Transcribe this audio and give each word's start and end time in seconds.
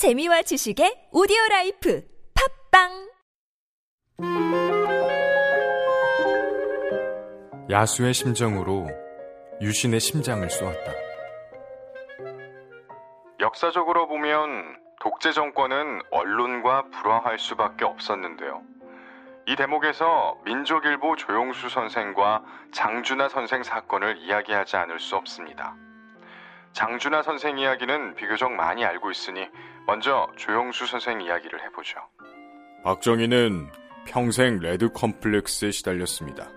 재미와 0.00 0.40
지식의 0.40 1.10
오디오 1.12 1.36
라이프 1.50 2.02
팟빵 2.72 3.10
야수의 7.68 8.14
심정으로 8.14 8.88
유신의 9.60 10.00
심장을 10.00 10.48
쏘았다. 10.48 10.92
역사적으로 13.40 14.08
보면 14.08 14.78
독재 15.00 15.32
정권은 15.32 16.00
언론과 16.10 16.84
불화할 16.92 17.38
수밖에 17.38 17.84
없었는데요. 17.84 18.62
이 19.48 19.54
대목에서 19.54 20.38
민족일보 20.46 21.16
조용수 21.16 21.68
선생과 21.68 22.42
장준하 22.72 23.28
선생 23.28 23.62
사건을 23.62 24.16
이야기하지 24.16 24.78
않을 24.78 24.98
수 24.98 25.16
없습니다. 25.16 25.76
장준하 26.72 27.22
선생 27.22 27.58
이야기는 27.58 28.14
비교적 28.14 28.50
많이 28.52 28.82
알고 28.82 29.10
있으니 29.10 29.46
먼저 29.90 30.28
조용수 30.36 30.86
선생 30.86 31.20
이야기를 31.20 31.64
해보죠. 31.64 31.98
박정희는 32.84 33.66
평생 34.06 34.60
레드 34.60 34.88
컴플렉스에 34.92 35.72
시달렸습니다. 35.72 36.48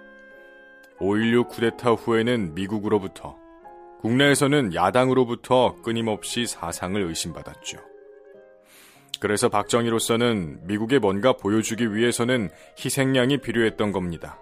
5.16 1.00 1.50
쿠데타 1.50 1.94
후에는 1.94 2.54
미국으로부터, 2.54 3.36
국내에서는 4.02 4.76
야당으로부터 4.76 5.78
끊임없이 5.82 6.46
사상을 6.46 7.02
의심받았죠. 7.02 7.80
그래서 9.20 9.50
박정희로서는 9.50 10.68
미국에 10.68 11.00
뭔가 11.00 11.34
보여주기 11.34 11.96
위해서는 11.96 12.52
희생양이 12.78 13.40
필요했던 13.40 13.94
겁니다. 13.94 14.38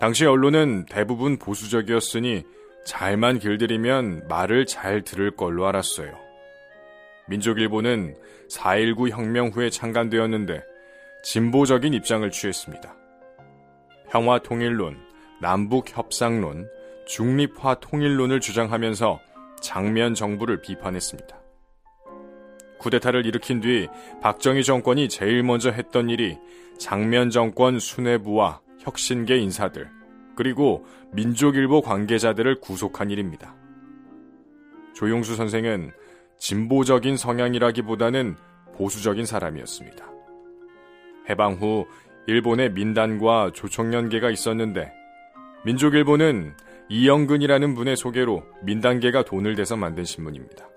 당시 0.00 0.24
언론은 0.24 0.86
대부분 0.86 1.36
보수적이었으니 1.36 2.42
잘만 2.86 3.38
길들이면 3.38 4.28
말을 4.28 4.64
잘 4.64 5.02
들을 5.02 5.30
걸로 5.36 5.66
알았어요. 5.66 6.25
민족일보는 7.28 8.14
4.19 8.48 9.10
혁명 9.10 9.48
후에 9.48 9.70
창간되었는데 9.70 10.62
진보적인 11.24 11.92
입장을 11.94 12.28
취했습니다. 12.30 12.94
평화 14.08 14.38
통일론, 14.38 14.96
남북 15.40 15.96
협상론, 15.96 16.68
중립화 17.06 17.80
통일론을 17.80 18.40
주장하면서 18.40 19.20
장면 19.60 20.14
정부를 20.14 20.60
비판했습니다. 20.60 21.36
쿠데타를 22.78 23.26
일으킨 23.26 23.60
뒤 23.60 23.88
박정희 24.22 24.62
정권이 24.62 25.08
제일 25.08 25.42
먼저 25.42 25.70
했던 25.70 26.10
일이 26.10 26.38
장면 26.78 27.30
정권 27.30 27.78
수뇌부와 27.78 28.60
혁신계 28.80 29.38
인사들, 29.38 29.90
그리고 30.36 30.86
민족일보 31.12 31.80
관계자들을 31.80 32.60
구속한 32.60 33.10
일입니다. 33.10 33.56
조용수 34.94 35.34
선생은 35.34 35.92
진보적인 36.38 37.16
성향이라기보다는 37.16 38.36
보수적인 38.76 39.26
사람이었습니다. 39.26 40.06
해방 41.28 41.54
후 41.54 41.86
일본의 42.26 42.72
민단과 42.72 43.52
조총연계가 43.54 44.30
있었는데 44.30 44.92
민족일보는 45.64 46.54
이영근이라는 46.88 47.74
분의 47.74 47.96
소개로 47.96 48.44
민단계가 48.62 49.24
돈을 49.24 49.56
대서 49.56 49.76
만든 49.76 50.04
신문입니다. 50.04 50.68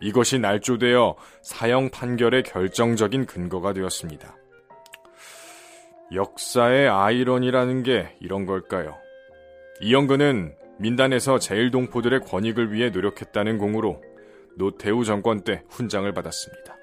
이것이 0.00 0.38
날조되어 0.38 1.16
사형 1.42 1.90
판결의 1.90 2.42
결정적인 2.42 3.26
근거가 3.26 3.72
되었습니다. 3.72 4.36
역사의 6.12 6.88
아이러니라는 6.88 7.82
게 7.82 8.16
이런 8.20 8.44
걸까요? 8.44 8.96
이영근은 9.80 10.54
민단에서 10.78 11.38
제일 11.38 11.70
동포들의 11.70 12.20
권익을 12.20 12.72
위해 12.72 12.90
노력했다는 12.90 13.58
공으로 13.58 14.02
노태우 14.60 15.04
정권 15.04 15.42
때 15.42 15.64
훈장을 15.70 16.12
받았습니다. 16.12 16.76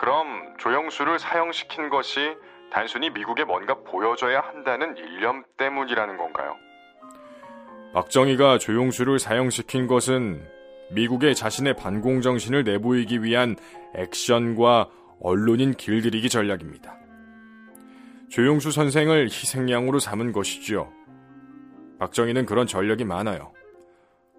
그럼 0.00 0.56
조영수를 0.58 1.18
사형시킨 1.18 1.90
것이 1.90 2.34
단순히 2.72 3.10
미국에 3.10 3.44
뭔가 3.44 3.74
보여줘야 3.84 4.40
한다는 4.40 4.96
일념 4.96 5.44
때문이라는 5.58 6.16
건가요? 6.16 6.56
박정희가 7.92 8.56
조용수를 8.56 9.18
사형시킨 9.18 9.86
것은 9.86 10.42
미국에 10.92 11.34
자신의 11.34 11.76
반공 11.76 12.22
정신을 12.22 12.64
내보이기 12.64 13.22
위한 13.22 13.56
액션과 13.94 14.88
언론인 15.20 15.72
길들이기 15.72 16.30
전략입니다. 16.30 16.96
조용수 18.30 18.70
선생을 18.70 19.24
희생양으로 19.24 19.98
삼은 19.98 20.32
것이지요. 20.32 20.90
박정희는 21.98 22.46
그런 22.46 22.66
전력이 22.66 23.04
많아요. 23.04 23.52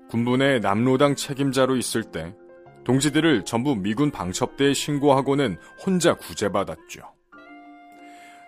군부의 0.09 0.59
남로당 0.59 1.15
책임자로 1.15 1.75
있을 1.75 2.03
때 2.03 2.35
동지들을 2.83 3.45
전부 3.45 3.75
미군 3.75 4.11
방첩대에 4.11 4.73
신고하고는 4.73 5.57
혼자 5.85 6.13
구제받았죠. 6.13 7.01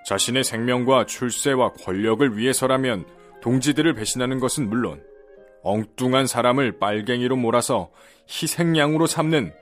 자신의 0.06 0.44
생명과 0.44 1.06
출세와 1.06 1.74
권력을 1.74 2.38
위해서라면 2.38 3.06
동지들을 3.42 3.94
배신하는 3.94 4.40
것은 4.40 4.70
물론 4.70 5.04
엉뚱한 5.64 6.28
사람을 6.28 6.78
빨갱이로 6.78 7.36
몰아서 7.36 7.92
희생양으로 8.30 9.08
삼는 9.08 9.54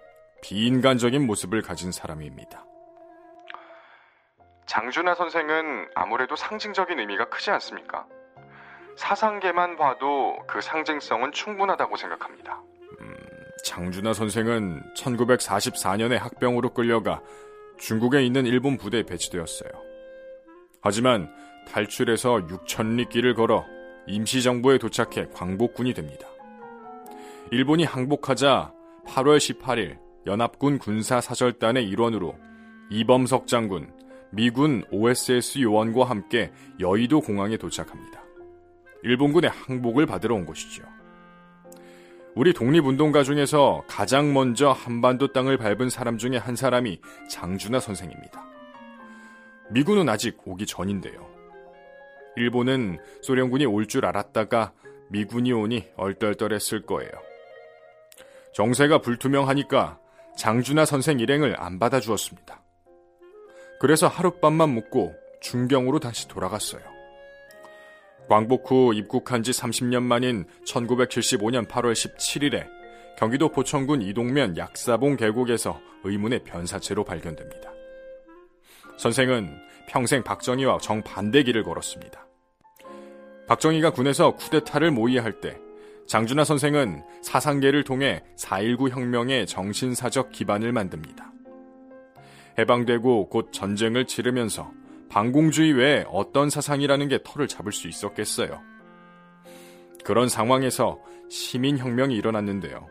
비인간적인 0.42 1.26
모습을 1.26 1.62
가진 1.62 1.94
사람입니다. 1.94 2.66
장준하 4.66 5.16
선생은 5.16 5.90
아무래도 5.96 6.36
상징적인 6.36 7.00
의미가 7.00 7.30
크지 7.30 7.52
않습니까? 7.52 8.06
사상계만 8.96 9.78
봐도 9.78 10.38
그 10.48 10.62
상징성은 10.62 11.32
충분하다고 11.32 11.98
생각합니다. 11.98 12.62
음, 13.02 13.16
장준하 13.66 14.14
선생은 14.14 14.94
1944년에 14.96 16.18
학병으로 16.18 16.74
끌려가 16.74 17.22
중국에 17.80 18.24
있는 18.24 18.46
일본 18.46 18.78
부대에 18.78 19.04
배치되었어요. 19.04 19.72
하지만 20.82 21.34
탈출해서 21.72 22.48
6천리 22.48 23.10
길을 23.10 23.36
걸어 23.36 23.66
임시정부에 24.08 24.78
도착해 24.78 25.30
광복군이 25.34 25.94
됩니다. 25.94 26.28
일본이 27.52 27.84
항복하자 27.84 28.74
8월 29.06 29.38
18일 29.38 29.98
연합군 30.26 30.78
군사사절단의 30.80 31.88
일원으로 31.88 32.36
이범석 32.90 33.48
장군, 33.48 33.92
미군 34.32 34.84
OSS 34.92 35.60
요원과 35.62 36.06
함께 36.06 36.52
여의도 36.80 37.22
공항에 37.22 37.58
도착합니다. 37.58 38.23
일본군의 39.04 39.50
항복을 39.50 40.06
받으러 40.06 40.36
온 40.36 40.46
것이죠. 40.46 40.84
우리 42.36 42.54
독립운동가 42.54 43.24
중에서 43.24 43.84
가장 43.88 44.34
먼저 44.34 44.72
한반도 44.72 45.32
땅을 45.32 45.58
밟은 45.58 45.90
사람 45.90 46.18
중에 46.18 46.38
한 46.38 46.56
사람이 46.56 47.00
장준하 47.30 47.80
선생입니다. 47.80 48.44
미군은 49.70 50.10
아직 50.10 50.38
오기 50.46 50.66
전인데요. 50.66 51.30
일본은 52.36 52.98
소련군이 53.22 53.66
올 53.66 53.86
줄 53.86 54.06
알았다가 54.06 54.74
미군이 55.10 55.52
오니 55.52 55.90
얼떨떨했을 55.96 56.86
거예요. 56.88 57.12
정세가 58.54 59.00
불투명하니까 59.00 60.00
장준하 60.38 60.86
선생 60.86 61.20
일행을 61.20 61.60
안 61.60 61.78
받아주었습니다. 61.78 62.62
그래서 63.80 64.08
하룻밤만 64.08 64.70
묵고 64.70 65.14
중경으로 65.42 66.00
다시 66.00 66.28
돌아갔어요. 66.28 66.93
광복 68.28 68.70
후 68.72 68.94
입국한 68.94 69.44
지 69.44 69.52
30년 69.52 70.02
만인 70.02 70.46
1975년 70.66 71.68
8월 71.68 71.94
17일에 71.94 72.68
경기도 73.18 73.50
포천군 73.50 74.02
이동면 74.02 74.58
약사봉 74.58 75.18
계곡에서 75.18 75.80
의문의 76.04 76.44
변사체로 76.44 77.04
발견됩니다. 77.04 77.72
선생은 78.98 79.60
평생 79.88 80.24
박정희와 80.24 80.80
정반대 80.80 81.44
길을 81.44 81.64
걸었습니다. 81.64 82.26
박정희가 83.48 83.92
군에서 83.92 84.36
쿠데타를 84.36 84.92
모의할 84.92 85.42
때 85.42 85.58
장준하 86.08 86.44
선생은 86.44 87.04
사상계를 87.22 87.84
통해 87.84 88.24
4.19 88.38 88.90
혁명의 88.90 89.46
정신사적 89.48 90.32
기반을 90.32 90.72
만듭니다. 90.72 91.32
해방되고 92.58 93.30
곧 93.30 93.50
전쟁을 93.52 94.06
치르면서 94.06 94.72
반공주의 95.14 95.74
외에 95.74 96.06
어떤 96.10 96.50
사상이라는 96.50 97.08
게 97.08 97.20
털을 97.24 97.48
잡을 97.48 97.72
수 97.72 97.88
있었겠어요. 97.88 98.64
그런 100.04 100.28
상황에서 100.28 101.00
시민혁명이 101.30 102.16
일어났는데요. 102.16 102.90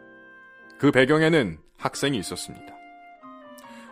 그 0.79 0.93
배경에는 0.93 1.59
학생이 1.79 2.17
있었습니다. 2.19 2.77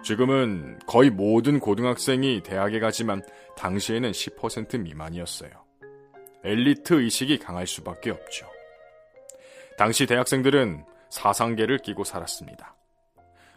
지금은 0.05 0.79
거의 0.87 1.11
모든 1.11 1.59
고등학생이 1.59 2.45
대학에 2.45 2.79
가지만 2.79 3.21
당시에는 3.57 4.13
10% 4.13 4.81
미만이었어요. 4.81 5.51
엘리트 6.45 7.03
의식이 7.03 7.41
강할 7.41 7.67
수밖에 7.67 8.11
없죠. 8.11 8.47
당시 9.77 10.07
대학생들은 10.07 10.85
사상계를 11.09 11.79
끼고 11.79 12.05
살았습니다. 12.05 12.77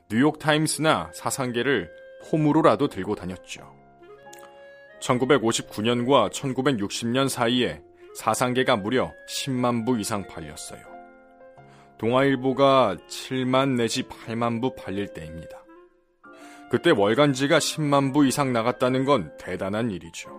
뉴욕타임스나 0.10 1.12
사상계를 1.14 1.92
홈으로라도 2.32 2.88
들고 2.88 3.14
다녔죠. 3.14 3.83
1959년과 5.04 6.32
1960년 6.32 7.28
사이에 7.30 7.82
사상계가 8.16 8.78
무려 8.78 9.12
10만 9.28 9.86
부 9.86 10.00
이상 10.00 10.26
팔렸어요. 10.28 10.82
동아일보가 11.98 12.98
7만 13.08 13.76
내지 13.76 14.04
8만 14.04 14.62
부 14.62 14.76
팔릴 14.76 15.14
때입니다. 15.14 15.64
그때 16.70 16.92
월간지가 16.92 17.60
10만 17.60 18.14
부 18.14 18.26
이상 18.26 18.54
나갔다는 18.54 19.06
건 19.06 19.32
대단한 19.38 19.92
일이죠. 19.92 20.30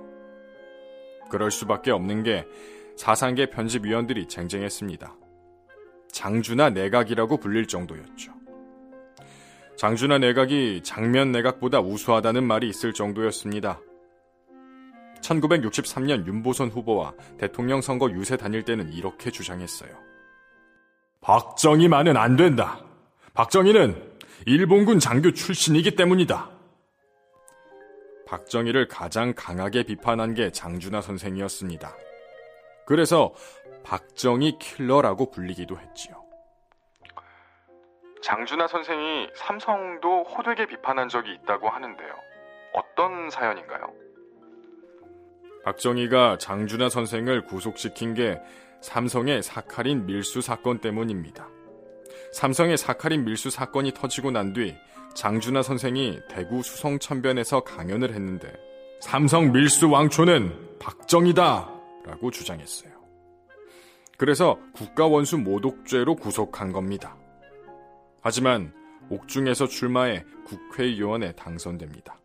그럴 1.30 1.50
수밖에 1.50 1.90
없는 1.90 2.22
게 2.22 2.44
사상계 2.96 3.50
편집위원들이 3.50 4.28
쟁쟁했습니다. 4.28 5.16
장준하 6.12 6.70
내각이라고 6.70 7.38
불릴 7.38 7.66
정도였죠. 7.66 8.32
장준하 9.76 10.18
내각이 10.18 10.82
장면 10.84 11.32
내각보다 11.32 11.80
우수하다는 11.80 12.44
말이 12.44 12.68
있을 12.68 12.92
정도였습니다. 12.92 13.80
1963년 15.24 16.26
윤보선 16.26 16.68
후보와 16.68 17.14
대통령 17.38 17.80
선거 17.80 18.10
유세 18.10 18.36
다닐 18.36 18.62
때는 18.62 18.92
이렇게 18.92 19.30
주장했어요. 19.30 19.90
박정희만은 21.20 22.16
안 22.16 22.36
된다. 22.36 22.80
박정희는 23.32 24.12
일본군 24.46 24.98
장교 24.98 25.32
출신이기 25.32 25.96
때문이다. 25.96 26.50
박정희를 28.26 28.88
가장 28.88 29.32
강하게 29.34 29.84
비판한 29.84 30.34
게 30.34 30.50
장준하 30.50 31.00
선생이었습니다. 31.00 31.96
그래서 32.86 33.32
박정희 33.84 34.58
킬러라고 34.58 35.30
불리기도 35.30 35.78
했지요. 35.78 36.22
장준하 38.22 38.66
선생이 38.66 39.28
삼성도 39.34 40.24
호되게 40.24 40.66
비판한 40.66 41.08
적이 41.08 41.34
있다고 41.34 41.68
하는데요. 41.68 42.14
어떤 42.72 43.30
사연인가요? 43.30 43.92
박정희가 45.64 46.38
장준하 46.38 46.88
선생을 46.88 47.44
구속시킨 47.44 48.14
게 48.14 48.40
삼성의 48.80 49.42
사카린 49.42 50.06
밀수 50.06 50.42
사건 50.42 50.78
때문입니다. 50.80 51.48
삼성의 52.32 52.76
사카린 52.76 53.24
밀수 53.24 53.50
사건이 53.50 53.92
터지고 53.92 54.30
난 54.30 54.52
뒤 54.52 54.74
장준하 55.14 55.62
선생이 55.62 56.20
대구 56.28 56.62
수성천변에서 56.62 57.60
강연을 57.62 58.12
했는데 58.12 58.52
삼성 59.00 59.52
밀수 59.52 59.88
왕초는 59.88 60.78
박정희다 60.80 61.70
라고 62.04 62.30
주장했어요. 62.30 62.92
그래서 64.18 64.58
국가원수 64.74 65.38
모독죄로 65.38 66.16
구속한 66.16 66.72
겁니다. 66.72 67.16
하지만 68.22 68.72
옥중에서 69.08 69.66
출마해 69.66 70.24
국회의원에 70.46 71.32
당선됩니다. 71.32 72.18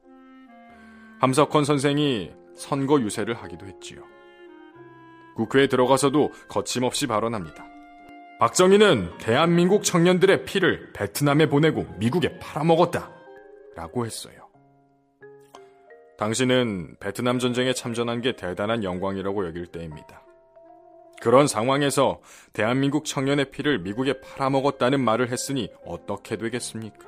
함석헌 1.19 1.65
선생이 1.65 2.31
선거 2.55 2.99
유세를 2.99 3.35
하기도 3.35 3.65
했지요. 3.65 4.03
국회에 5.35 5.67
들어가서도 5.67 6.31
거침없이 6.49 7.07
발언합니다. 7.07 7.65
박정희는 8.39 9.17
대한민국 9.17 9.83
청년들의 9.83 10.45
피를 10.45 10.91
베트남에 10.93 11.47
보내고 11.47 11.85
미국에 11.97 12.39
팔아먹었다. 12.39 13.11
라고 13.75 14.05
했어요. 14.05 14.49
당신은 16.17 16.97
베트남 16.99 17.39
전쟁에 17.39 17.73
참전한 17.73 18.19
게 18.21 18.35
대단한 18.35 18.83
영광이라고 18.83 19.47
여길 19.47 19.67
때입니다. 19.67 20.21
그런 21.21 21.47
상황에서 21.47 22.21
대한민국 22.53 23.05
청년의 23.05 23.51
피를 23.51 23.79
미국에 23.79 24.19
팔아먹었다는 24.21 24.99
말을 25.01 25.29
했으니 25.29 25.69
어떻게 25.85 26.37
되겠습니까? 26.37 27.07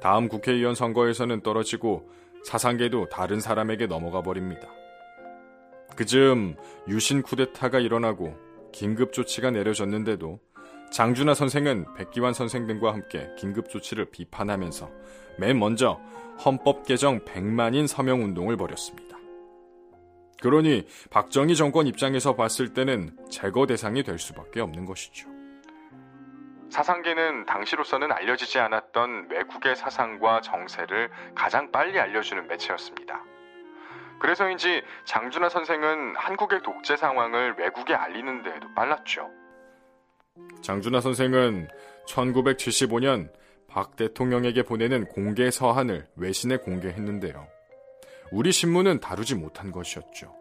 다음 0.00 0.28
국회의원 0.28 0.74
선거에서는 0.74 1.42
떨어지고 1.42 2.08
사상계도 2.44 3.08
다른 3.08 3.40
사람에게 3.40 3.86
넘어가 3.86 4.22
버립니다. 4.22 4.68
그즈음 5.96 6.56
유신 6.88 7.22
쿠데타가 7.22 7.78
일어나고 7.78 8.34
긴급 8.72 9.12
조치가 9.12 9.50
내려졌는데도 9.50 10.40
장준하 10.90 11.34
선생은 11.34 11.94
백기환 11.96 12.34
선생 12.34 12.66
등과 12.66 12.92
함께 12.92 13.28
긴급 13.38 13.68
조치를 13.68 14.06
비판하면서 14.06 14.90
맨 15.38 15.58
먼저 15.58 16.00
헌법 16.44 16.84
개정 16.86 17.20
100만인 17.24 17.86
서명 17.86 18.22
운동을 18.22 18.56
벌였습니다. 18.56 19.18
그러니 20.40 20.86
박정희 21.10 21.56
정권 21.56 21.86
입장에서 21.86 22.36
봤을 22.36 22.74
때는 22.74 23.16
제거 23.30 23.66
대상이 23.66 24.02
될 24.02 24.18
수밖에 24.18 24.60
없는 24.60 24.84
것이죠. 24.84 25.33
사상계는 26.70 27.46
당시로서는 27.46 28.10
알려지지 28.12 28.58
않았던 28.58 29.28
외국의 29.30 29.76
사상과 29.76 30.40
정세를 30.40 31.10
가장 31.34 31.70
빨리 31.70 31.98
알려주는 31.98 32.46
매체였습니다. 32.46 33.22
그래서인지 34.20 34.82
장준하 35.04 35.48
선생은 35.48 36.16
한국의 36.16 36.62
독재 36.62 36.96
상황을 36.96 37.56
외국에 37.58 37.94
알리는 37.94 38.42
데에도 38.42 38.72
빨랐죠. 38.74 39.30
장준하 40.62 41.00
선생은 41.00 41.68
1975년 42.08 43.30
박 43.68 43.96
대통령에게 43.96 44.62
보내는 44.62 45.06
공개 45.06 45.50
서한을 45.50 46.06
외신에 46.16 46.56
공개했는데요. 46.58 47.46
우리 48.30 48.52
신문은 48.52 49.00
다루지 49.00 49.34
못한 49.34 49.70
것이었죠. 49.72 50.34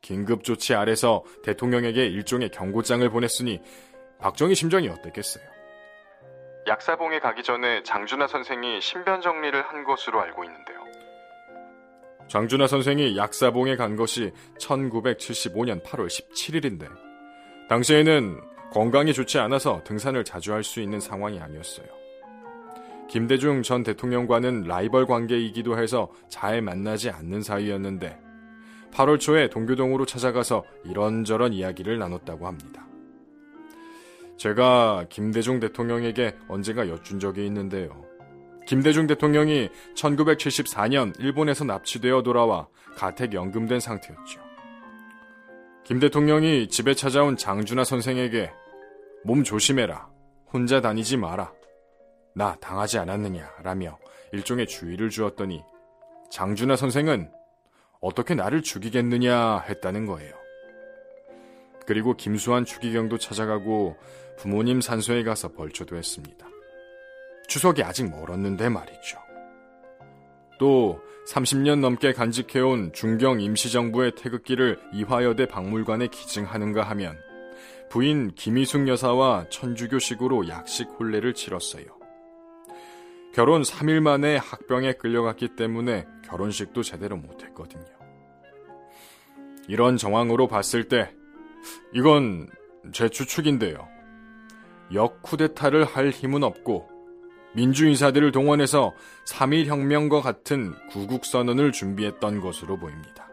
긴급 0.00 0.44
조치 0.44 0.74
아래서 0.74 1.22
대통령에게 1.44 2.06
일종의 2.06 2.50
경고장을 2.50 3.08
보냈으니 3.08 3.60
박정희 4.20 4.54
심정이 4.54 4.88
어땠겠어요? 4.88 5.44
약사봉에 6.66 7.18
가기 7.20 7.42
전에 7.42 7.82
장준하 7.82 8.26
선생이 8.26 8.80
신변 8.80 9.20
정리를 9.20 9.60
한 9.62 9.84
것으로 9.84 10.20
알고 10.20 10.44
있는데요. 10.44 10.78
장준하 12.28 12.66
선생이 12.66 13.16
약사봉에 13.18 13.76
간 13.76 13.96
것이 13.96 14.32
1975년 14.58 15.82
8월 15.82 16.06
17일인데 16.06 16.88
당시에는 17.68 18.40
건강이 18.72 19.12
좋지 19.12 19.38
않아서 19.38 19.82
등산을 19.84 20.24
자주 20.24 20.52
할 20.54 20.62
수 20.64 20.80
있는 20.80 21.00
상황이 21.00 21.38
아니었어요. 21.38 21.86
김대중 23.08 23.62
전 23.62 23.82
대통령과는 23.82 24.62
라이벌 24.62 25.06
관계이기도 25.06 25.78
해서 25.78 26.10
잘 26.28 26.62
만나지 26.62 27.10
않는 27.10 27.42
사이였는데 27.42 28.18
8월 28.92 29.20
초에 29.20 29.50
동교동으로 29.50 30.06
찾아가서 30.06 30.64
이런저런 30.84 31.52
이야기를 31.52 31.98
나눴다고 31.98 32.46
합니다. 32.46 32.86
제가 34.36 35.06
김대중 35.08 35.60
대통령에게 35.60 36.36
언젠가 36.48 36.88
여쭌 36.88 37.18
적이 37.20 37.46
있는데요. 37.46 38.04
김대중 38.66 39.06
대통령이 39.06 39.68
1974년 39.94 41.18
일본에서 41.20 41.64
납치되어 41.64 42.22
돌아와 42.22 42.68
가택 42.96 43.34
연금된 43.34 43.80
상태였죠. 43.80 44.40
김 45.84 46.00
대통령이 46.00 46.68
집에 46.68 46.94
찾아온 46.94 47.36
장준하 47.36 47.84
선생에게 47.84 48.50
몸 49.24 49.44
조심해라. 49.44 50.08
혼자 50.52 50.80
다니지 50.80 51.16
마라. 51.18 51.52
나 52.34 52.56
당하지 52.56 52.98
않았느냐. 52.98 53.50
라며 53.62 53.98
일종의 54.32 54.66
주의를 54.66 55.10
주었더니 55.10 55.62
장준하 56.30 56.76
선생은 56.76 57.30
어떻게 58.00 58.34
나를 58.34 58.62
죽이겠느냐 58.62 59.60
했다는 59.60 60.06
거예요. 60.06 60.43
그리고 61.86 62.16
김수환 62.16 62.64
추기경도 62.64 63.18
찾아가고 63.18 63.96
부모님 64.36 64.80
산소에 64.80 65.22
가서 65.22 65.52
벌초도 65.52 65.96
했습니다. 65.96 66.46
추석이 67.46 67.82
아직 67.82 68.08
멀었는데 68.10 68.68
말이죠. 68.68 69.18
또 70.58 71.00
30년 71.28 71.80
넘게 71.80 72.12
간직해온 72.12 72.92
중경 72.92 73.40
임시정부의 73.40 74.14
태극기를 74.16 74.78
이화여대 74.92 75.46
박물관에 75.46 76.08
기증하는가 76.08 76.82
하면 76.82 77.18
부인 77.90 78.34
김희숙 78.34 78.88
여사와 78.88 79.46
천주교식으로 79.50 80.48
약식 80.48 80.88
혼례를 80.98 81.34
치렀어요. 81.34 81.84
결혼 83.34 83.62
3일 83.62 84.00
만에 84.00 84.36
학병에 84.36 84.94
끌려갔기 84.94 85.56
때문에 85.56 86.06
결혼식도 86.24 86.82
제대로 86.82 87.16
못했거든요. 87.16 87.84
이런 89.66 89.96
정황으로 89.96 90.46
봤을 90.46 90.88
때 90.88 91.10
이건 91.92 92.48
제 92.92 93.08
추측인데요. 93.08 93.88
역쿠데타를 94.92 95.84
할 95.84 96.10
힘은 96.10 96.42
없고 96.42 96.88
민주인사들을 97.54 98.32
동원해서 98.32 98.92
3.1혁명과 99.28 100.22
같은 100.22 100.74
구국선언을 100.90 101.72
준비했던 101.72 102.40
것으로 102.40 102.78
보입니다. 102.78 103.28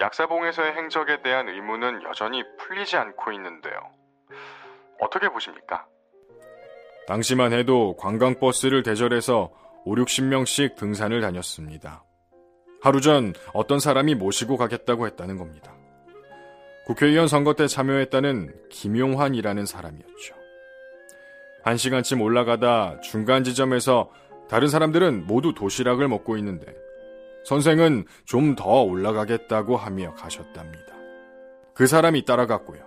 약사봉에서의 0.00 0.72
행적에 0.72 1.22
대한 1.22 1.48
의문은 1.48 2.02
여전히 2.02 2.42
풀리지 2.58 2.96
않고 2.96 3.32
있는데요. 3.32 3.74
어떻게 5.00 5.28
보십니까? 5.28 5.86
당시만 7.06 7.52
해도 7.52 7.96
관광버스를 7.96 8.82
대절해서 8.82 9.52
5, 9.84 9.94
60명씩 9.94 10.76
등산을 10.76 11.20
다녔습니다. 11.20 12.02
하루 12.82 13.00
전 13.00 13.32
어떤 13.52 13.78
사람이 13.78 14.16
모시고 14.16 14.56
가겠다고 14.56 15.06
했다는 15.06 15.38
겁니다. 15.38 15.75
국회의원 16.86 17.26
선거 17.26 17.54
때 17.54 17.66
참여했다는 17.66 18.68
김용환이라는 18.70 19.66
사람이었죠. 19.66 20.36
한 21.64 21.76
시간쯤 21.76 22.20
올라가다 22.20 23.00
중간 23.00 23.42
지점에서 23.42 24.10
다른 24.48 24.68
사람들은 24.68 25.26
모두 25.26 25.52
도시락을 25.52 26.06
먹고 26.06 26.36
있는데 26.36 26.72
선생은 27.44 28.04
좀 28.24 28.54
더 28.54 28.82
올라가겠다고 28.82 29.76
하며 29.76 30.14
가셨답니다. 30.14 30.94
그 31.74 31.88
사람이 31.88 32.24
따라갔고요. 32.24 32.86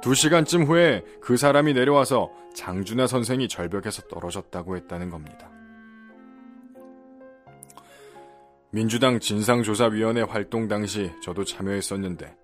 두 0.00 0.14
시간쯤 0.14 0.64
후에 0.64 1.04
그 1.20 1.36
사람이 1.36 1.74
내려와서 1.74 2.30
장준하 2.54 3.08
선생이 3.08 3.48
절벽에서 3.48 4.02
떨어졌다고 4.02 4.76
했다는 4.76 5.10
겁니다. 5.10 5.50
민주당 8.70 9.18
진상조사위원회 9.18 10.22
활동 10.22 10.68
당시 10.68 11.10
저도 11.22 11.44
참여했었는데 11.44 12.39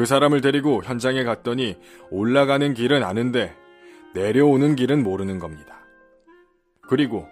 그 0.00 0.06
사람을 0.06 0.40
데리고 0.40 0.82
현장에 0.82 1.24
갔더니 1.24 1.76
올라가는 2.10 2.72
길은 2.72 3.04
아는데 3.04 3.54
내려오는 4.14 4.74
길은 4.74 5.02
모르는 5.02 5.38
겁니다. 5.38 5.78
그리고 6.88 7.28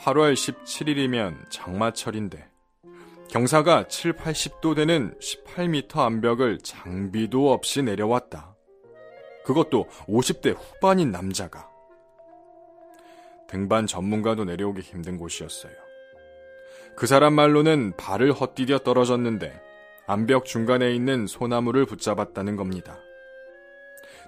8월 0.00 0.34
17일이면 0.34 1.48
장마철인데 1.48 2.46
경사가 3.30 3.88
7, 3.88 4.12
80도 4.16 4.76
되는 4.76 5.14
18m 5.18 5.96
암벽을 5.96 6.58
장비도 6.58 7.50
없이 7.50 7.82
내려왔다. 7.82 8.54
그것도 9.46 9.88
50대 10.06 10.54
후반인 10.58 11.12
남자가. 11.12 11.70
등반 13.48 13.86
전문가도 13.86 14.44
내려오기 14.44 14.82
힘든 14.82 15.16
곳이었어요. 15.16 15.72
그 16.96 17.06
사람 17.06 17.32
말로는 17.32 17.96
발을 17.96 18.32
헛디뎌 18.32 18.80
떨어졌는데 18.80 19.69
암벽 20.10 20.44
중간에 20.44 20.92
있는 20.92 21.28
소나무를 21.28 21.86
붙잡았다는 21.86 22.56
겁니다. 22.56 22.98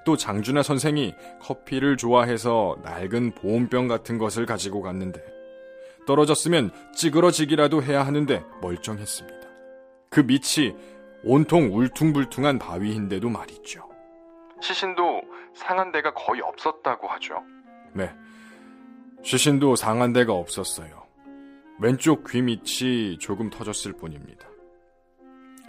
또 0.04 0.16
장준하 0.16 0.62
선생이 0.62 1.12
커피를 1.40 1.96
좋아해서 1.96 2.76
낡은 2.84 3.32
보온병 3.32 3.88
같은 3.88 4.16
것을 4.16 4.46
가지고 4.46 4.80
갔는데 4.80 5.20
떨어졌으면 6.06 6.70
찌그러지기라도 6.94 7.82
해야 7.82 8.06
하는데 8.06 8.44
멀쩡했습니다. 8.60 9.48
그 10.08 10.20
밑이 10.20 10.76
온통 11.24 11.76
울퉁불퉁한 11.76 12.60
바위인데도 12.60 13.28
말이죠. 13.28 13.88
시신도 14.60 15.22
상한 15.52 15.90
데가 15.90 16.14
거의 16.14 16.42
없었다고 16.42 17.08
하죠. 17.08 17.42
네. 17.92 18.08
시신도 19.24 19.74
상한 19.74 20.12
데가 20.12 20.32
없었어요. 20.32 21.02
왼쪽 21.80 22.24
귀 22.30 22.40
밑이 22.40 23.18
조금 23.18 23.50
터졌을 23.50 23.92
뿐입니다. 23.94 24.51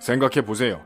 생각해 0.04 0.46
보세요. 0.46 0.86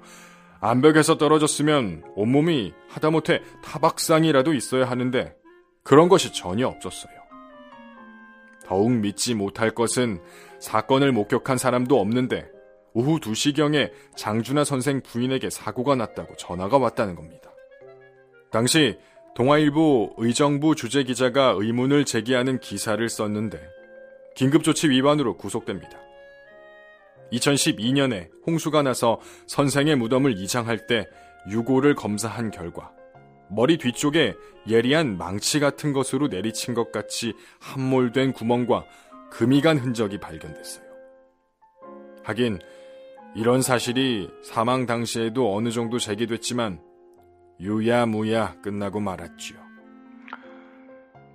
암벽에서 0.60 1.18
떨어졌으면 1.18 2.04
온몸이 2.16 2.74
하다못해 2.90 3.42
타박상이라도 3.64 4.54
있어야 4.54 4.90
하는데 4.90 5.36
그런 5.84 6.10
것이 6.10 6.34
전혀 6.34 6.68
없었어요. 6.68 7.16
더욱 8.66 8.92
믿지 8.92 9.34
못할 9.34 9.72
것은 9.72 10.20
사건을 10.60 11.12
목격한 11.12 11.58
사람도 11.58 12.00
없는데 12.00 12.50
오후 12.94 13.20
2시경에 13.20 13.92
장준하 14.16 14.64
선생 14.64 15.02
부인에게 15.02 15.50
사고가 15.50 15.96
났다고 15.96 16.36
전화가 16.36 16.78
왔다는 16.78 17.16
겁니다. 17.16 17.52
당시 18.52 18.98
동아일보 19.36 20.16
의정부 20.18 20.76
주재 20.76 21.04
기자가 21.04 21.54
의문을 21.58 22.06
제기하는 22.06 22.60
기사를 22.60 23.08
썼는데 23.08 23.62
긴급조치 24.36 24.90
위반으로 24.90 25.38
구속됩니다. 25.38 26.07
2012년에 27.32 28.30
홍수가 28.46 28.84
나서 28.84 29.20
선생의 29.48 29.96
무덤을 29.96 30.38
이장할 30.38 30.88
때 30.88 31.08
유골을 31.50 31.96
검사한 31.96 32.52
결과 32.52 32.92
머리 33.50 33.78
뒤쪽에 33.78 34.36
예리한 34.68 35.18
망치 35.18 35.60
같은 35.60 35.94
것으로 35.94 36.28
내리친 36.28 36.74
것 36.74 36.92
같이 36.92 37.34
함몰된 37.62 38.34
구멍과 38.34 38.84
금이 39.32 39.62
간 39.62 39.78
흔적이 39.78 40.20
발견됐어요. 40.20 40.86
하긴 42.24 42.60
이런 43.36 43.62
사실이 43.62 44.30
사망 44.44 44.86
당시에도 44.86 45.56
어느 45.56 45.70
정도 45.70 45.98
제기됐지만 46.00 46.82
유야무야 47.60 48.62
끝나고 48.62 49.00
말았지요. 49.00 49.58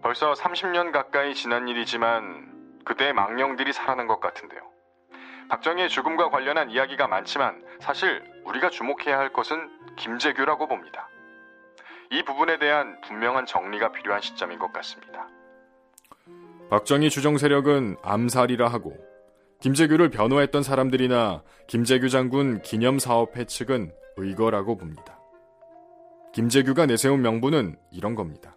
벌써 0.02 0.32
30년 0.32 0.92
가까이 0.92 1.34
지난 1.34 1.68
일이지만 1.68 2.80
그때의 2.84 3.12
망령들이 3.12 3.72
살아난 3.72 4.06
것 4.06 4.20
같은데요. 4.20 4.71
박정희의 5.48 5.88
죽음과 5.88 6.30
관련한 6.30 6.70
이야기가 6.70 7.08
많지만 7.08 7.62
사실 7.80 8.22
우리가 8.44 8.70
주목해야 8.70 9.18
할 9.18 9.32
것은 9.32 9.70
김재규라고 9.96 10.68
봅니다. 10.68 11.08
이 12.10 12.22
부분에 12.24 12.58
대한 12.58 13.00
분명한 13.02 13.46
정리가 13.46 13.92
필요한 13.92 14.20
시점인 14.20 14.58
것 14.58 14.72
같습니다. 14.72 15.28
박정희 16.70 17.10
주정 17.10 17.38
세력은 17.38 17.96
암살이라 18.02 18.68
하고 18.68 18.96
김재규를 19.60 20.10
변호했던 20.10 20.62
사람들이나 20.62 21.42
김재규 21.66 22.08
장군 22.08 22.62
기념 22.62 22.98
사업 22.98 23.36
회 23.36 23.44
측은 23.44 23.92
의거라고 24.16 24.76
봅니다. 24.76 25.18
김재규가 26.32 26.86
내세운 26.86 27.22
명분은 27.22 27.76
이런 27.90 28.14
겁니다. 28.14 28.56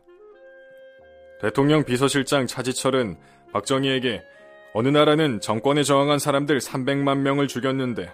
대통령 1.42 1.84
비서실장 1.84 2.48
차지철은 2.48 3.18
박정희에게 3.54 4.24
어느 4.78 4.90
나라는 4.90 5.40
정권에 5.40 5.84
저항한 5.84 6.20
사람들 6.20 6.58
300만 6.58 7.20
명을 7.20 7.48
죽였는데 7.48 8.14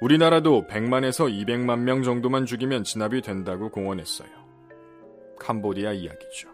우리나라도 0.00 0.64
100만에서 0.68 1.28
200만 1.28 1.80
명 1.80 2.04
정도만 2.04 2.46
죽이면 2.46 2.84
진압이 2.84 3.22
된다고 3.22 3.70
공언했어요. 3.72 4.28
캄보디아 5.40 5.94
이야기죠. 5.94 6.48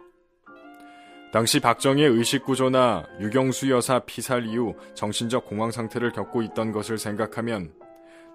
당시 1.34 1.60
박정희의 1.60 2.08
의식구조나 2.08 3.04
유경수 3.20 3.70
여사 3.70 3.98
피살 3.98 4.46
이후 4.46 4.74
정신적 4.94 5.44
공황 5.44 5.70
상태를 5.70 6.12
겪고 6.12 6.40
있던 6.40 6.72
것을 6.72 6.96
생각하면 6.96 7.74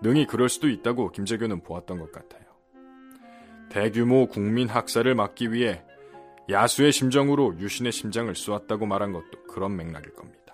능히 0.03 0.27
그럴 0.27 0.49
수도 0.49 0.69
있다고 0.69 1.11
김재규는 1.11 1.61
보았던 1.61 1.97
것 1.97 2.11
같아요. 2.11 2.43
대규모 3.69 4.27
국민 4.27 4.69
학살을 4.69 5.15
막기 5.15 5.51
위해 5.51 5.81
야수의 6.47 6.91
심정으로 6.91 7.57
유신의 7.57 7.91
심장을 7.91 8.35
쏘았다고 8.35 8.85
말한 8.85 9.13
것도 9.13 9.45
그런 9.49 9.75
맥락일 9.75 10.13
겁니다. 10.13 10.46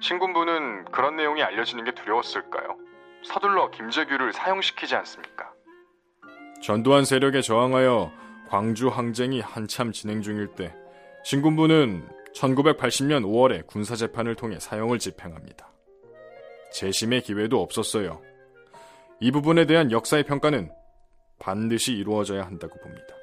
신군부는 0.00 0.86
그런 0.86 1.16
내용이 1.16 1.42
알려지는 1.42 1.84
게 1.84 1.92
두려웠을까요? 1.92 2.76
서둘러 3.24 3.70
김재규를 3.70 4.32
사형시키지 4.32 4.94
않습니까? 4.96 5.52
전두환 6.62 7.04
세력에 7.04 7.40
저항하여 7.40 8.12
광주 8.48 8.88
항쟁이 8.88 9.40
한참 9.40 9.92
진행 9.92 10.22
중일 10.22 10.48
때 10.48 10.74
신군부는 11.24 12.08
1980년 12.34 13.24
5월에 13.24 13.66
군사 13.66 13.96
재판을 13.96 14.34
통해 14.34 14.58
사형을 14.58 14.98
집행합니다. 14.98 15.68
재심의 16.72 17.22
기회도 17.22 17.60
없었어요. 17.60 18.22
이 19.20 19.32
부분에 19.32 19.66
대한 19.66 19.90
역사의 19.90 20.24
평가는 20.24 20.70
반드시 21.38 21.92
이루어져야 21.92 22.44
한다고 22.44 22.78
봅니다. 22.80 23.14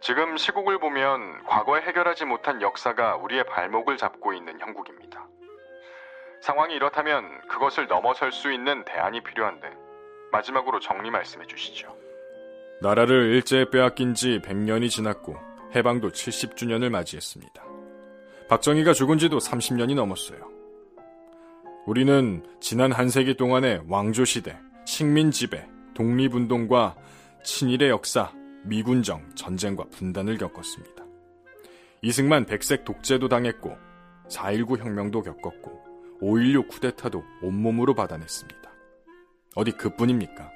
지금 0.00 0.36
시국을 0.36 0.78
보면 0.78 1.44
과거에 1.44 1.82
해결하지 1.82 2.24
못한 2.24 2.62
역사가 2.62 3.16
우리의 3.16 3.44
발목을 3.46 3.96
잡고 3.96 4.32
있는 4.32 4.60
형국입니다. 4.60 5.26
상황이 6.40 6.74
이렇다면 6.74 7.40
그것을 7.48 7.86
넘어설 7.86 8.32
수 8.32 8.52
있는 8.52 8.84
대안이 8.84 9.22
필요한데 9.22 9.68
마지막으로 10.32 10.80
정리 10.80 11.10
말씀해 11.10 11.46
주시죠. 11.46 11.96
나라를 12.80 13.34
일제에 13.34 13.70
빼앗긴 13.70 14.14
지 14.14 14.40
100년이 14.44 14.88
지났고 14.90 15.36
해방도 15.74 16.10
70주년을 16.10 16.90
맞이했습니다. 16.90 17.64
박정희가 18.48 18.92
죽은 18.92 19.18
지도 19.18 19.38
30년이 19.38 19.94
넘었어요. 19.94 20.48
우리는 21.86 22.44
지난 22.60 22.92
한 22.92 23.08
세기 23.08 23.34
동안의 23.34 23.82
왕조시대, 23.88 24.58
식민지배, 24.86 25.66
독립운동과 25.94 26.96
친일의 27.42 27.90
역사, 27.90 28.30
미군정, 28.64 29.34
전쟁과 29.34 29.84
분단을 29.90 30.38
겪었습니다. 30.38 31.04
이승만 32.02 32.46
백색 32.46 32.84
독재도 32.84 33.28
당했고 33.28 33.76
4.19 34.28 34.78
혁명도 34.78 35.22
겪었고 35.22 35.87
5.16 36.20 36.68
쿠데타도 36.68 37.22
온몸으로 37.42 37.94
받아냈습니다. 37.94 38.58
어디 39.54 39.72
그뿐입니까? 39.72 40.50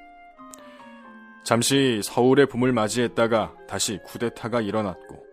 잠시 1.43 2.01
서울의 2.03 2.47
봄을 2.47 2.71
맞이했다가 2.71 3.53
다시 3.67 3.99
쿠데타가 4.05 4.61
일어났고 4.61 5.23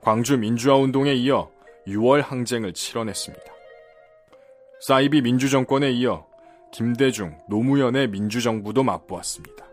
광주 0.00 0.38
민주화 0.38 0.76
운동에 0.76 1.12
이어 1.12 1.50
6월 1.86 2.22
항쟁을 2.22 2.72
치러냈습니다. 2.72 3.44
사이비 4.80 5.20
민주정권에 5.22 5.90
이어 5.92 6.26
김대중, 6.72 7.38
노무현의 7.48 8.08
민주정부도 8.08 8.82
맛보았습니다. 8.82 9.66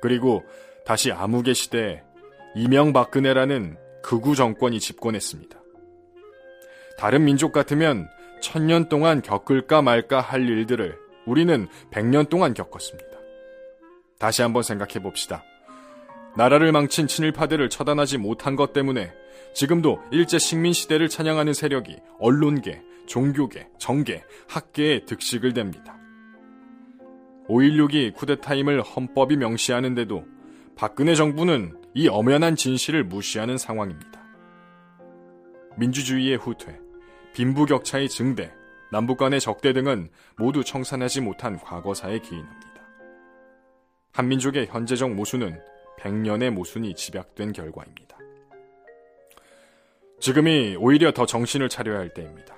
그리고 0.00 0.44
다시 0.84 1.10
암흑의 1.10 1.54
시대에 1.54 2.02
이명박근혜라는 2.54 3.78
극우 4.02 4.34
정권이 4.36 4.78
집권했습니다. 4.78 5.58
다른 6.98 7.24
민족 7.24 7.52
같으면 7.52 8.08
천년 8.42 8.90
동안 8.90 9.22
겪을까 9.22 9.80
말까 9.80 10.20
할 10.20 10.46
일들을 10.46 10.98
우리는 11.24 11.68
백년 11.90 12.26
동안 12.26 12.52
겪었습니다. 12.52 13.08
다시 14.18 14.42
한번 14.42 14.62
생각해 14.62 15.02
봅시다. 15.02 15.42
나라를 16.36 16.72
망친 16.72 17.06
친일파들을 17.06 17.70
처단하지 17.70 18.18
못한 18.18 18.56
것 18.56 18.72
때문에 18.72 19.12
지금도 19.54 20.00
일제 20.10 20.38
식민 20.38 20.72
시대를 20.72 21.08
찬양하는 21.08 21.54
세력이 21.54 21.96
언론계, 22.18 22.82
종교계, 23.06 23.68
정계, 23.78 24.22
학계에 24.48 25.04
득식을 25.04 25.52
댑니다. 25.52 25.92
5.16이 27.48 28.14
쿠데타임을 28.14 28.82
헌법이 28.82 29.36
명시하는데도 29.36 30.24
박근혜 30.76 31.14
정부는 31.14 31.76
이 31.94 32.08
엄연한 32.08 32.56
진실을 32.56 33.04
무시하는 33.04 33.58
상황입니다. 33.58 34.22
민주주의의 35.76 36.36
후퇴, 36.36 36.78
빈부격차의 37.34 38.08
증대, 38.08 38.52
남북 38.90 39.16
간의 39.18 39.40
적대 39.40 39.72
등은 39.72 40.10
모두 40.36 40.62
청산하지 40.62 41.22
못한 41.22 41.58
과거사에 41.58 42.18
기인합니다. 42.18 42.72
한민족의 44.12 44.66
현재적 44.66 45.12
모순은 45.14 45.58
100년의 45.98 46.50
모순이 46.50 46.94
집약된 46.94 47.52
결과입니다. 47.52 48.18
지금이 50.20 50.76
오히려 50.78 51.12
더 51.12 51.26
정신을 51.26 51.68
차려야 51.68 51.98
할 51.98 52.12
때입니다. 52.12 52.54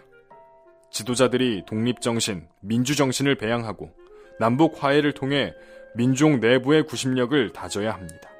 지도자들이 0.90 1.64
독립정신, 1.66 2.47
민주정신을 2.61 3.37
배양하고 3.37 3.93
남북 4.38 4.83
화해를 4.83 5.12
통해 5.12 5.54
민족 5.95 6.38
내부의 6.40 6.85
구심력을 6.85 7.52
다져야 7.52 7.93
합니다. 7.93 8.31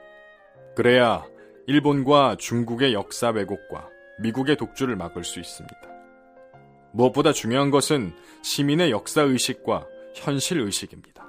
그래야 0.75 1.25
일본과 1.67 2.37
중국의 2.38 2.93
역사 2.93 3.31
왜곡과 3.31 3.88
미국의 4.21 4.57
독주를 4.57 4.97
막을 4.97 5.25
수 5.25 5.41
있습니다. 5.41 5.94
무엇보다 6.95 7.33
중요한 7.33 7.71
것은 7.71 8.13
시민의 8.43 8.91
역사 8.93 9.23
의식과 9.23 9.87
현실 10.15 10.61
의식입니다. 10.61 11.27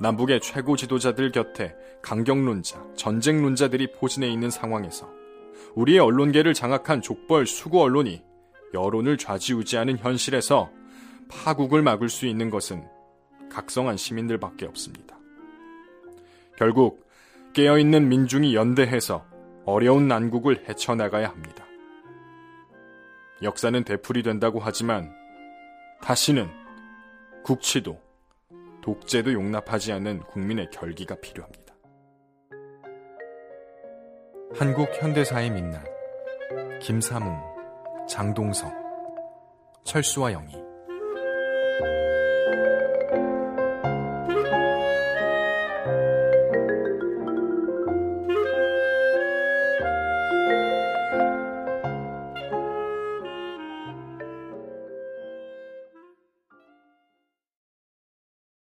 남북의 0.00 0.40
최고 0.40 0.76
지도자들 0.76 1.32
곁에 1.32 1.74
강경론자, 2.02 2.94
전쟁론자들이 2.94 3.92
포진해 3.92 4.28
있는 4.28 4.50
상황에서 4.50 5.08
우리의 5.74 5.98
언론계를 5.98 6.52
장악한 6.52 7.00
족벌 7.00 7.46
수구 7.46 7.80
언론이 7.80 8.22
여론을 8.74 9.16
좌지우지하는 9.16 9.98
현실에서 9.98 10.70
파국을 11.28 11.80
막을 11.80 12.10
수 12.10 12.26
있는 12.26 12.50
것은 12.50 12.84
각성한 13.50 13.96
시민들밖에 13.96 14.66
없습니다. 14.66 15.16
결국 16.58 17.08
깨어있는 17.54 18.08
민중이 18.08 18.54
연대해서 18.54 19.24
어려운 19.64 20.06
난국을 20.06 20.64
헤쳐나가야 20.68 21.28
합니다. 21.28 21.63
역사는 23.42 23.84
되풀이 23.84 24.22
된다고 24.22 24.60
하지만 24.60 25.12
다시는 26.00 26.48
국치도 27.42 28.00
독재도 28.82 29.32
용납하지 29.32 29.92
않는 29.92 30.20
국민의 30.24 30.70
결기가 30.70 31.14
필요합니다. 31.16 31.74
한국 34.56 34.88
현대사의 35.00 35.50
민날 35.50 35.82
김사문, 36.80 37.34
장동석, 38.08 38.72
철수와 39.84 40.32
영희 40.32 40.54